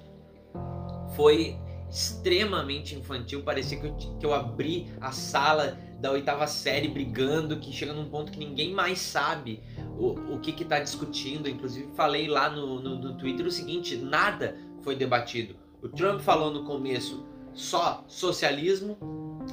foi 1.16 1.58
extremamente 1.90 2.96
infantil. 2.96 3.44
Parecia 3.44 3.80
que 3.80 3.88
eu, 3.88 3.96
que 3.96 4.26
eu 4.26 4.34
abri 4.34 4.92
a 5.00 5.12
sala 5.12 5.78
da 6.00 6.12
oitava 6.12 6.46
série 6.48 6.88
brigando, 6.88 7.58
que 7.58 7.72
chega 7.72 7.94
num 7.94 8.10
ponto 8.10 8.32
que 8.32 8.40
ninguém 8.40 8.74
mais 8.74 9.00
sabe 9.00 9.64
o, 9.98 10.36
o 10.36 10.40
que 10.40 10.62
está 10.62 10.80
discutindo. 10.80 11.50
Inclusive, 11.50 11.90
falei 11.96 12.28
lá 12.28 12.50
no, 12.50 12.80
no, 12.80 12.96
no 12.96 13.18
Twitter 13.18 13.46
o 13.46 13.52
seguinte: 13.52 13.96
nada 13.98 14.58
foi 14.82 14.96
debatido. 14.96 15.56
O 15.82 15.90
Trump 15.90 16.22
falou 16.22 16.52
no 16.52 16.64
começo 16.64 17.26
só 17.54 18.04
socialismo, 18.08 18.98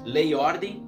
lei 0.04 0.30
e 0.30 0.34
ordem, 0.34 0.82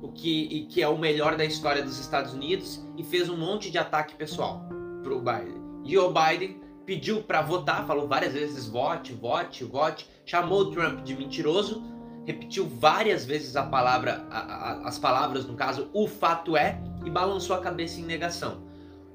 o 0.00 0.08
que, 0.08 0.42
e 0.44 0.66
que 0.66 0.82
é 0.82 0.88
o 0.88 0.98
melhor 0.98 1.36
da 1.36 1.44
história 1.44 1.82
dos 1.82 1.98
Estados 1.98 2.32
Unidos, 2.32 2.84
e 2.96 3.04
fez 3.04 3.28
um 3.28 3.36
monte 3.36 3.70
de 3.70 3.78
ataque 3.78 4.14
pessoal 4.14 4.62
pro 5.02 5.20
Biden. 5.20 5.60
Joe 5.84 6.12
Biden 6.12 6.60
pediu 6.84 7.22
para 7.22 7.42
votar, 7.42 7.86
falou 7.86 8.08
várias 8.08 8.32
vezes 8.32 8.66
vote, 8.66 9.12
vote, 9.12 9.64
vote, 9.64 10.08
chamou 10.24 10.62
o 10.62 10.70
Trump 10.70 11.02
de 11.02 11.14
mentiroso, 11.14 11.82
repetiu 12.24 12.66
várias 12.66 13.24
vezes 13.24 13.56
a 13.56 13.64
palavra, 13.64 14.24
a, 14.30 14.38
a, 14.38 14.88
as 14.88 14.98
palavras, 14.98 15.46
no 15.46 15.54
caso, 15.54 15.88
o 15.92 16.06
fato 16.06 16.56
é, 16.56 16.80
e 17.04 17.10
balançou 17.10 17.56
a 17.56 17.60
cabeça 17.60 18.00
em 18.00 18.04
negação. 18.04 18.62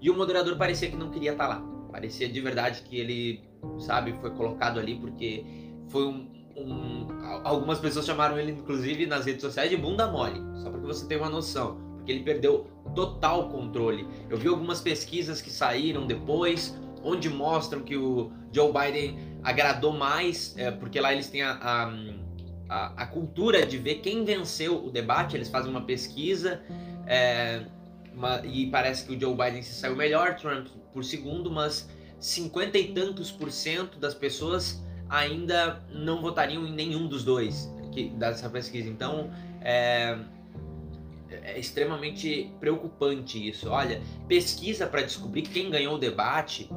E 0.01 0.09
o 0.09 0.15
moderador 0.15 0.57
parecia 0.57 0.89
que 0.89 0.95
não 0.95 1.09
queria 1.09 1.31
estar 1.31 1.47
tá 1.47 1.55
lá. 1.55 1.77
Parecia 1.91 2.27
de 2.29 2.39
verdade 2.41 2.81
que 2.83 2.97
ele, 2.97 3.43
sabe, 3.79 4.13
foi 4.21 4.29
colocado 4.31 4.79
ali 4.79 4.95
porque 4.95 5.45
foi 5.87 6.05
um, 6.05 6.27
um, 6.55 7.07
algumas 7.43 7.79
pessoas 7.79 8.05
chamaram 8.05 8.37
ele, 8.37 8.51
inclusive, 8.51 9.05
nas 9.05 9.25
redes 9.25 9.41
sociais 9.41 9.69
de 9.69 9.77
bunda 9.77 10.07
mole, 10.07 10.41
só 10.61 10.69
para 10.69 10.79
que 10.79 10.85
você 10.85 11.05
tenha 11.07 11.21
uma 11.21 11.29
noção, 11.29 11.77
porque 11.95 12.11
ele 12.11 12.23
perdeu 12.23 12.67
total 12.93 13.49
controle. 13.49 14.07
Eu 14.29 14.37
vi 14.37 14.47
algumas 14.47 14.81
pesquisas 14.81 15.41
que 15.41 15.49
saíram 15.49 16.05
depois, 16.05 16.77
onde 17.03 17.29
mostram 17.29 17.81
que 17.81 17.95
o 17.95 18.31
Joe 18.51 18.71
Biden 18.71 19.17
agradou 19.43 19.93
mais, 19.93 20.55
é, 20.57 20.71
porque 20.71 20.99
lá 20.99 21.13
eles 21.13 21.29
têm 21.29 21.41
a, 21.41 21.57
a, 21.61 21.91
a, 22.69 23.03
a, 23.03 23.05
cultura 23.05 23.65
de 23.65 23.77
ver 23.77 23.95
quem 23.95 24.23
venceu 24.23 24.85
o 24.85 24.89
debate, 24.91 25.35
eles 25.35 25.49
fazem 25.49 25.69
uma 25.69 25.81
pesquisa 25.81 26.61
é, 27.05 27.63
uma, 28.13 28.41
e 28.45 28.67
parece 28.67 29.05
que 29.05 29.15
o 29.15 29.19
Joe 29.19 29.35
Biden 29.35 29.61
se 29.61 29.73
saiu 29.73 29.95
melhor, 29.95 30.35
Trump 30.35 30.67
por 30.93 31.03
segundo, 31.03 31.51
mas 31.51 31.89
cinquenta 32.19 32.77
e 32.77 32.93
tantos 32.93 33.31
por 33.31 33.51
cento 33.51 33.99
das 33.99 34.13
pessoas 34.13 34.83
ainda 35.09 35.81
não 35.91 36.21
votariam 36.21 36.65
em 36.65 36.71
nenhum 36.71 37.07
dos 37.07 37.23
dois 37.23 37.71
que, 37.91 38.09
dessa 38.09 38.49
pesquisa. 38.49 38.89
Então, 38.89 39.31
é, 39.61 40.17
é 41.29 41.59
extremamente 41.59 42.51
preocupante 42.59 43.47
isso. 43.47 43.69
Olha, 43.69 44.01
pesquisa 44.27 44.87
para 44.87 45.01
descobrir 45.03 45.43
quem 45.43 45.69
ganhou 45.69 45.95
o 45.95 45.97
debate 45.97 46.69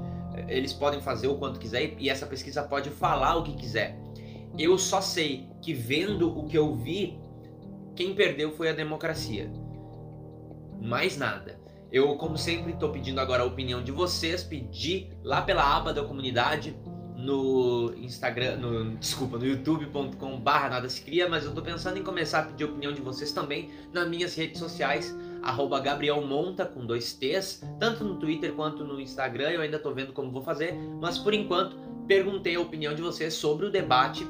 eles 0.48 0.72
podem 0.72 1.00
fazer 1.00 1.28
o 1.28 1.36
quanto 1.36 1.58
quiser 1.58 1.94
e 1.98 2.08
essa 2.08 2.26
pesquisa 2.26 2.62
pode 2.62 2.90
falar 2.90 3.36
o 3.36 3.42
que 3.42 3.54
quiser. 3.54 3.96
Eu 4.58 4.76
só 4.78 5.00
sei 5.00 5.48
que 5.62 5.72
vendo 5.72 6.36
o 6.36 6.44
que 6.46 6.56
eu 6.56 6.74
vi, 6.74 7.18
quem 7.94 8.14
perdeu 8.14 8.52
foi 8.52 8.68
a 8.68 8.72
democracia. 8.72 9.50
Mais 10.80 11.16
nada. 11.16 11.60
Eu, 11.92 12.16
como 12.16 12.38
sempre, 12.38 12.72
estou 12.72 12.90
pedindo 12.90 13.20
agora 13.20 13.42
a 13.42 13.46
opinião 13.46 13.82
de 13.82 13.90
vocês, 13.90 14.44
pedi 14.44 15.08
lá 15.24 15.42
pela 15.42 15.76
aba 15.76 15.92
da 15.92 16.04
comunidade 16.04 16.76
no 17.16 17.92
Instagram, 17.96 18.56
no, 18.56 18.96
desculpa, 18.96 19.36
no 19.36 19.46
youtube.com 19.46 20.40
barra 20.40 20.70
nada 20.70 20.88
se 20.88 21.02
cria, 21.02 21.28
mas 21.28 21.44
eu 21.44 21.50
estou 21.50 21.62
pensando 21.62 21.98
em 21.98 22.02
começar 22.02 22.40
a 22.40 22.42
pedir 22.44 22.64
a 22.64 22.66
opinião 22.68 22.92
de 22.92 23.00
vocês 23.00 23.32
também 23.32 23.70
nas 23.92 24.08
minhas 24.08 24.34
redes 24.34 24.58
sociais, 24.58 25.14
arroba 25.42 25.80
Gabriel 25.80 26.24
Monta 26.26 26.64
com 26.64 26.86
dois 26.86 27.12
T's, 27.12 27.62
tanto 27.78 28.04
no 28.04 28.16
Twitter 28.16 28.52
quanto 28.52 28.84
no 28.84 29.00
Instagram. 29.00 29.50
Eu 29.50 29.60
ainda 29.60 29.76
estou 29.76 29.94
vendo 29.94 30.12
como 30.12 30.30
vou 30.30 30.42
fazer, 30.42 30.74
mas 31.00 31.18
por 31.18 31.34
enquanto 31.34 31.76
perguntei 32.06 32.56
a 32.56 32.60
opinião 32.60 32.94
de 32.94 33.02
vocês 33.02 33.34
sobre 33.34 33.66
o 33.66 33.70
debate 33.70 34.26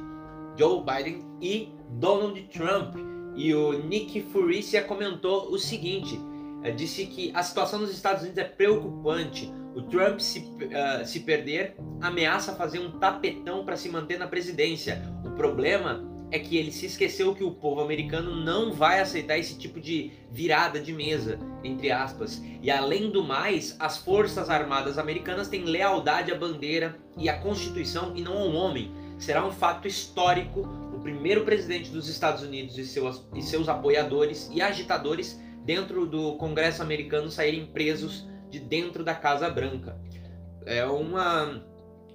Joe 0.57 0.83
Biden 0.83 1.25
e 1.41 1.73
Donald 1.91 2.41
Trump. 2.45 2.95
E 3.37 3.55
o 3.55 3.73
Nick 3.85 4.23
Furicia 4.33 4.83
comentou 4.83 5.51
o 5.51 5.59
seguinte: 5.59 6.19
eh, 6.63 6.71
disse 6.73 7.07
que 7.07 7.31
a 7.35 7.43
situação 7.43 7.79
nos 7.79 7.91
Estados 7.91 8.23
Unidos 8.23 8.39
é 8.39 8.45
preocupante. 8.45 9.53
O 9.75 9.83
Trump, 9.83 10.19
se, 10.19 10.41
uh, 10.41 11.07
se 11.07 11.21
perder, 11.21 11.77
ameaça 12.01 12.57
fazer 12.57 12.81
um 12.81 12.99
tapetão 12.99 13.65
para 13.65 13.77
se 13.77 13.89
manter 13.89 14.19
na 14.19 14.27
presidência. 14.27 15.01
O 15.25 15.31
problema 15.31 16.05
é 16.31 16.39
que 16.39 16.57
ele 16.57 16.71
se 16.71 16.87
esqueceu 16.87 17.35
que 17.35 17.43
o 17.43 17.51
povo 17.51 17.81
americano 17.81 18.35
não 18.35 18.73
vai 18.73 19.01
aceitar 19.01 19.39
esse 19.39 19.59
tipo 19.59 19.81
de 19.81 20.13
virada 20.31 20.81
de 20.81 20.93
mesa, 20.93 21.39
entre 21.65 21.91
aspas. 21.91 22.43
E 22.63 22.71
além 22.71 23.11
do 23.11 23.23
mais, 23.23 23.77
as 23.79 23.99
Forças 23.99 24.49
Armadas 24.49 24.99
Americanas 24.99 25.49
têm 25.49 25.65
lealdade 25.65 26.33
à 26.33 26.35
bandeira 26.35 26.97
e 27.17 27.29
à 27.29 27.39
Constituição 27.39 28.13
e 28.15 28.23
não 28.23 28.37
ao 28.39 28.53
homem. 28.53 28.93
Será 29.21 29.47
um 29.47 29.53
fato 29.53 29.87
histórico 29.87 30.63
o 30.93 30.99
primeiro 30.99 31.45
presidente 31.45 31.91
dos 31.91 32.09
Estados 32.09 32.43
Unidos 32.43 32.79
e 32.79 32.87
seus, 32.87 33.23
e 33.35 33.43
seus 33.43 33.69
apoiadores 33.69 34.51
e 34.53 34.63
agitadores 34.63 35.39
dentro 35.65 36.07
do 36.07 36.37
Congresso 36.37 36.83
americano 36.83 37.31
saírem 37.31 37.67
presos 37.67 38.27
de 38.49 38.59
dentro 38.59 39.05
da 39.05 39.15
Casa 39.15 39.49
Branca. 39.51 40.01
É 40.65 40.85
uma 40.87 41.63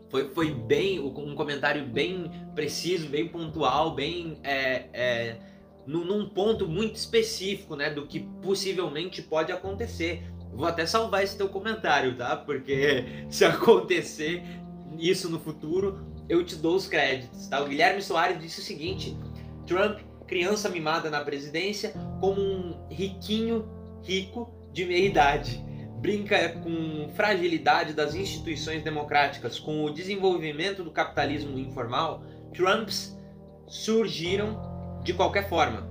foi, 0.10 0.30
foi 0.30 0.52
bem, 0.52 1.00
um 1.00 1.36
comentário 1.36 1.86
bem 1.86 2.32
preciso, 2.56 3.08
bem 3.08 3.28
pontual, 3.28 3.94
bem 3.94 4.40
é, 4.44 4.86
é, 4.94 5.38
num, 5.86 6.28
ponto 6.30 6.68
muito 6.68 6.96
específico, 6.96 7.76
né, 7.76 7.90
do 7.90 8.08
que 8.08 8.22
possivelmente 8.42 9.22
pode 9.22 9.52
acontecer. 9.52 10.24
Vou 10.54 10.66
até 10.66 10.86
salvar 10.86 11.24
esse 11.24 11.38
teu 11.38 11.50
comentário, 11.50 12.16
tá? 12.16 12.36
Porque 12.36 13.26
se 13.30 13.44
acontecer 13.44 14.42
isso 14.98 15.30
no 15.30 15.40
futuro, 15.40 16.00
eu 16.28 16.44
te 16.46 16.56
dou 16.56 16.76
os 16.76 16.88
créditos, 16.88 17.48
tá? 17.48 17.62
O 17.62 17.68
Guilherme 17.68 18.02
Soares 18.02 18.40
disse 18.40 18.60
o 18.60 18.64
seguinte: 18.64 19.18
Trump, 19.66 20.00
criança 20.28 20.70
mimada 20.70 21.10
na 21.10 21.22
presidência, 21.22 21.94
como 22.20 22.42
um 22.42 22.88
riquinho 22.90 23.68
rico 24.04 24.54
de 24.72 24.86
meia 24.86 25.06
idade 25.06 25.66
brinca 26.06 26.50
com 26.50 27.10
fragilidade 27.16 27.92
das 27.92 28.14
instituições 28.14 28.84
democráticas, 28.84 29.58
com 29.58 29.84
o 29.84 29.90
desenvolvimento 29.90 30.84
do 30.84 30.92
capitalismo 30.92 31.58
informal, 31.58 32.24
Trumps 32.54 33.18
surgiram 33.66 35.02
de 35.04 35.16
qualquer 35.16 35.50
forma. 35.50 35.90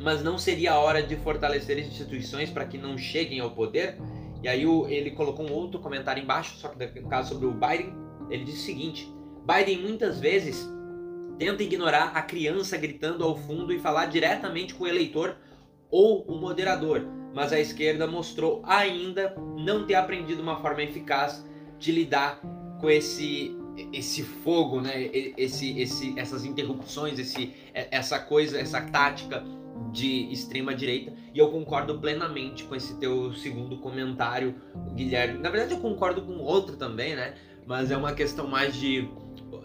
Mas 0.00 0.20
não 0.20 0.36
seria 0.36 0.72
a 0.72 0.80
hora 0.80 1.00
de 1.00 1.14
fortalecer 1.14 1.78
instituições 1.78 2.50
para 2.50 2.64
que 2.64 2.76
não 2.76 2.98
cheguem 2.98 3.38
ao 3.38 3.52
poder? 3.52 3.98
E 4.42 4.48
aí 4.48 4.64
ele 4.88 5.12
colocou 5.12 5.48
um 5.48 5.52
outro 5.52 5.78
comentário 5.78 6.20
embaixo, 6.20 6.56
só 6.56 6.68
que 6.68 7.00
no 7.00 7.08
caso 7.08 7.34
sobre 7.34 7.46
o 7.46 7.52
Biden, 7.52 7.94
ele 8.30 8.44
disse 8.44 8.62
o 8.62 8.64
seguinte: 8.64 9.08
Biden 9.46 9.82
muitas 9.82 10.20
vezes 10.20 10.68
tenta 11.38 11.62
ignorar 11.62 12.12
a 12.14 12.22
criança 12.22 12.76
gritando 12.76 13.24
ao 13.24 13.36
fundo 13.36 13.72
e 13.72 13.78
falar 13.78 14.06
diretamente 14.06 14.74
com 14.74 14.84
o 14.84 14.88
eleitor 14.88 15.36
ou 15.90 16.22
o 16.22 16.40
moderador 16.40 17.06
mas 17.34 17.52
a 17.52 17.58
esquerda 17.58 18.06
mostrou 18.06 18.62
ainda 18.64 19.34
não 19.56 19.86
ter 19.86 19.94
aprendido 19.94 20.42
uma 20.42 20.60
forma 20.60 20.82
eficaz 20.82 21.44
de 21.78 21.92
lidar 21.92 22.40
com 22.80 22.90
esse 22.90 23.56
esse 23.90 24.22
fogo, 24.22 24.82
né? 24.82 25.08
Esse, 25.14 25.80
esse, 25.80 26.18
essas 26.18 26.44
interrupções, 26.44 27.18
esse, 27.18 27.54
essa 27.72 28.18
coisa, 28.18 28.60
essa 28.60 28.82
tática 28.82 29.42
de 29.90 30.30
extrema 30.30 30.74
direita. 30.74 31.14
E 31.32 31.38
eu 31.38 31.50
concordo 31.50 31.98
plenamente 31.98 32.64
com 32.64 32.76
esse 32.76 32.98
teu 32.98 33.32
segundo 33.32 33.78
comentário, 33.78 34.54
Guilherme. 34.94 35.38
Na 35.38 35.48
verdade, 35.48 35.72
eu 35.72 35.80
concordo 35.80 36.20
com 36.20 36.34
outro 36.34 36.76
também, 36.76 37.16
né? 37.16 37.34
Mas 37.66 37.90
é 37.90 37.96
uma 37.96 38.12
questão 38.12 38.46
mais 38.46 38.74
de, 38.74 39.08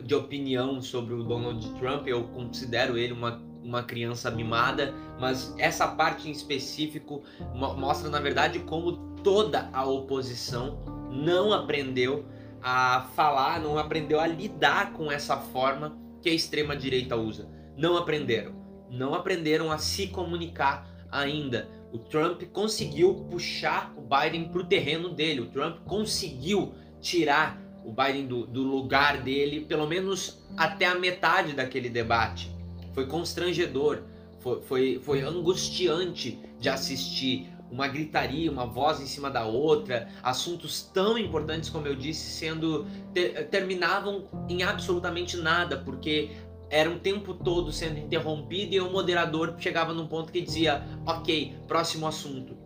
de 0.04 0.16
opinião 0.16 0.82
sobre 0.82 1.14
o 1.14 1.24
Donald 1.24 1.68
Trump. 1.80 2.08
Eu 2.08 2.24
considero 2.26 2.98
ele 2.98 3.14
uma 3.14 3.46
uma 3.68 3.84
criança 3.84 4.32
mimada, 4.32 4.94
mas 5.20 5.54
essa 5.58 5.86
parte 5.88 6.30
em 6.30 6.32
específico 6.32 7.22
mostra 7.54 8.10
na 8.10 8.20
verdade 8.20 8.60
como 8.60 8.94
toda 9.22 9.70
a 9.74 9.86
oposição 9.86 10.80
não 11.12 11.52
aprendeu 11.52 12.26
a 12.62 13.02
falar, 13.14 13.60
não 13.60 13.78
aprendeu 13.78 14.20
a 14.20 14.28
lidar 14.28 14.94
com 14.94 15.12
essa 15.12 15.38
forma 15.38 15.98
que 16.22 16.30
a 16.30 16.34
extrema 16.34 16.76
direita 16.76 17.16
usa. 17.16 17.50
Não 17.76 17.98
aprenderam. 17.98 18.56
Não 18.90 19.14
aprenderam 19.14 19.72
a 19.72 19.78
se 19.78 20.08
comunicar 20.08 20.90
ainda. 21.12 21.70
O 21.92 22.00
Trump 22.00 22.44
conseguiu 22.52 23.28
puxar 23.30 23.94
o 23.98 24.02
Biden 24.02 24.50
para 24.50 24.62
o 24.62 24.66
terreno 24.66 25.10
dele. 25.10 25.42
O 25.42 25.50
Trump 25.50 25.80
conseguiu 25.86 26.74
tirar 27.00 27.62
o 27.88 27.92
Biden 27.94 28.28
do, 28.28 28.46
do 28.46 28.64
lugar 28.64 29.22
dele, 29.22 29.62
pelo 29.62 29.88
menos 29.88 30.46
até 30.58 30.86
a 30.86 30.96
metade 30.96 31.54
daquele 31.54 31.90
debate 31.90 32.52
foi 32.94 33.08
constrangedor, 33.08 34.02
foi, 34.40 34.62
foi, 34.62 35.02
foi 35.02 35.22
angustiante 35.22 36.38
de 36.60 36.68
assistir 36.68 37.50
uma 37.72 37.88
gritaria, 37.88 38.52
uma 38.52 38.66
voz 38.66 39.00
em 39.00 39.06
cima 39.06 39.30
da 39.30 39.46
outra, 39.46 40.10
assuntos 40.22 40.82
tão 40.94 41.18
importantes 41.18 41.70
como 41.70 41.88
eu 41.88 41.96
disse 41.96 42.30
sendo 42.30 42.86
ter, 43.14 43.48
terminavam 43.48 44.26
em 44.50 44.64
absolutamente 44.64 45.38
nada, 45.38 45.78
porque 45.78 46.32
era 46.70 46.90
um 46.90 47.00
tempo 47.00 47.36
todo 47.36 47.72
sendo 47.72 48.00
interrompido 48.00 48.74
e 48.74 48.82
o 48.82 48.92
moderador 48.92 49.56
chegava 49.58 49.94
num 49.94 50.08
ponto 50.08 50.32
que 50.32 50.42
dizia: 50.42 50.86
"OK, 51.06 51.56
próximo 51.68 52.06
assunto". 52.06 52.58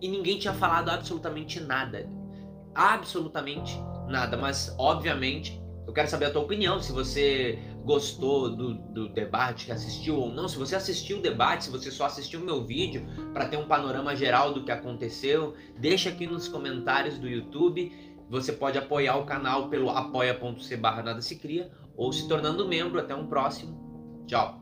E 0.00 0.08
ninguém 0.08 0.38
tinha 0.38 0.54
falado 0.54 0.88
absolutamente 0.88 1.60
nada. 1.60 2.08
Absolutamente 2.74 3.78
nada, 4.10 4.36
mas 4.36 4.74
obviamente 4.78 5.60
eu 5.86 5.92
quero 5.92 6.08
saber 6.08 6.26
a 6.26 6.30
tua 6.30 6.42
opinião, 6.42 6.80
se 6.80 6.92
você 6.92 7.58
gostou 7.84 8.48
do, 8.48 8.74
do 8.74 9.08
debate, 9.08 9.72
assistiu 9.72 10.16
ou 10.16 10.32
não. 10.32 10.46
Se 10.46 10.56
você 10.56 10.76
assistiu 10.76 11.18
o 11.18 11.20
debate, 11.20 11.64
se 11.64 11.70
você 11.70 11.90
só 11.90 12.06
assistiu 12.06 12.40
o 12.40 12.44
meu 12.44 12.64
vídeo 12.64 13.04
para 13.32 13.48
ter 13.48 13.56
um 13.56 13.66
panorama 13.66 14.14
geral 14.14 14.54
do 14.54 14.62
que 14.62 14.70
aconteceu, 14.70 15.54
deixa 15.78 16.10
aqui 16.10 16.28
nos 16.28 16.46
comentários 16.46 17.18
do 17.18 17.28
YouTube. 17.28 17.92
Você 18.28 18.52
pode 18.52 18.78
apoiar 18.78 19.16
o 19.16 19.26
canal 19.26 19.68
pelo 19.68 19.90
apoia.c 19.90 20.76
barra 20.76 21.02
nada 21.02 21.20
se 21.20 21.34
cria 21.36 21.72
ou 21.96 22.12
se 22.12 22.28
tornando 22.28 22.68
membro. 22.68 23.00
Até 23.00 23.14
um 23.14 23.26
próximo. 23.26 24.24
Tchau. 24.28 24.59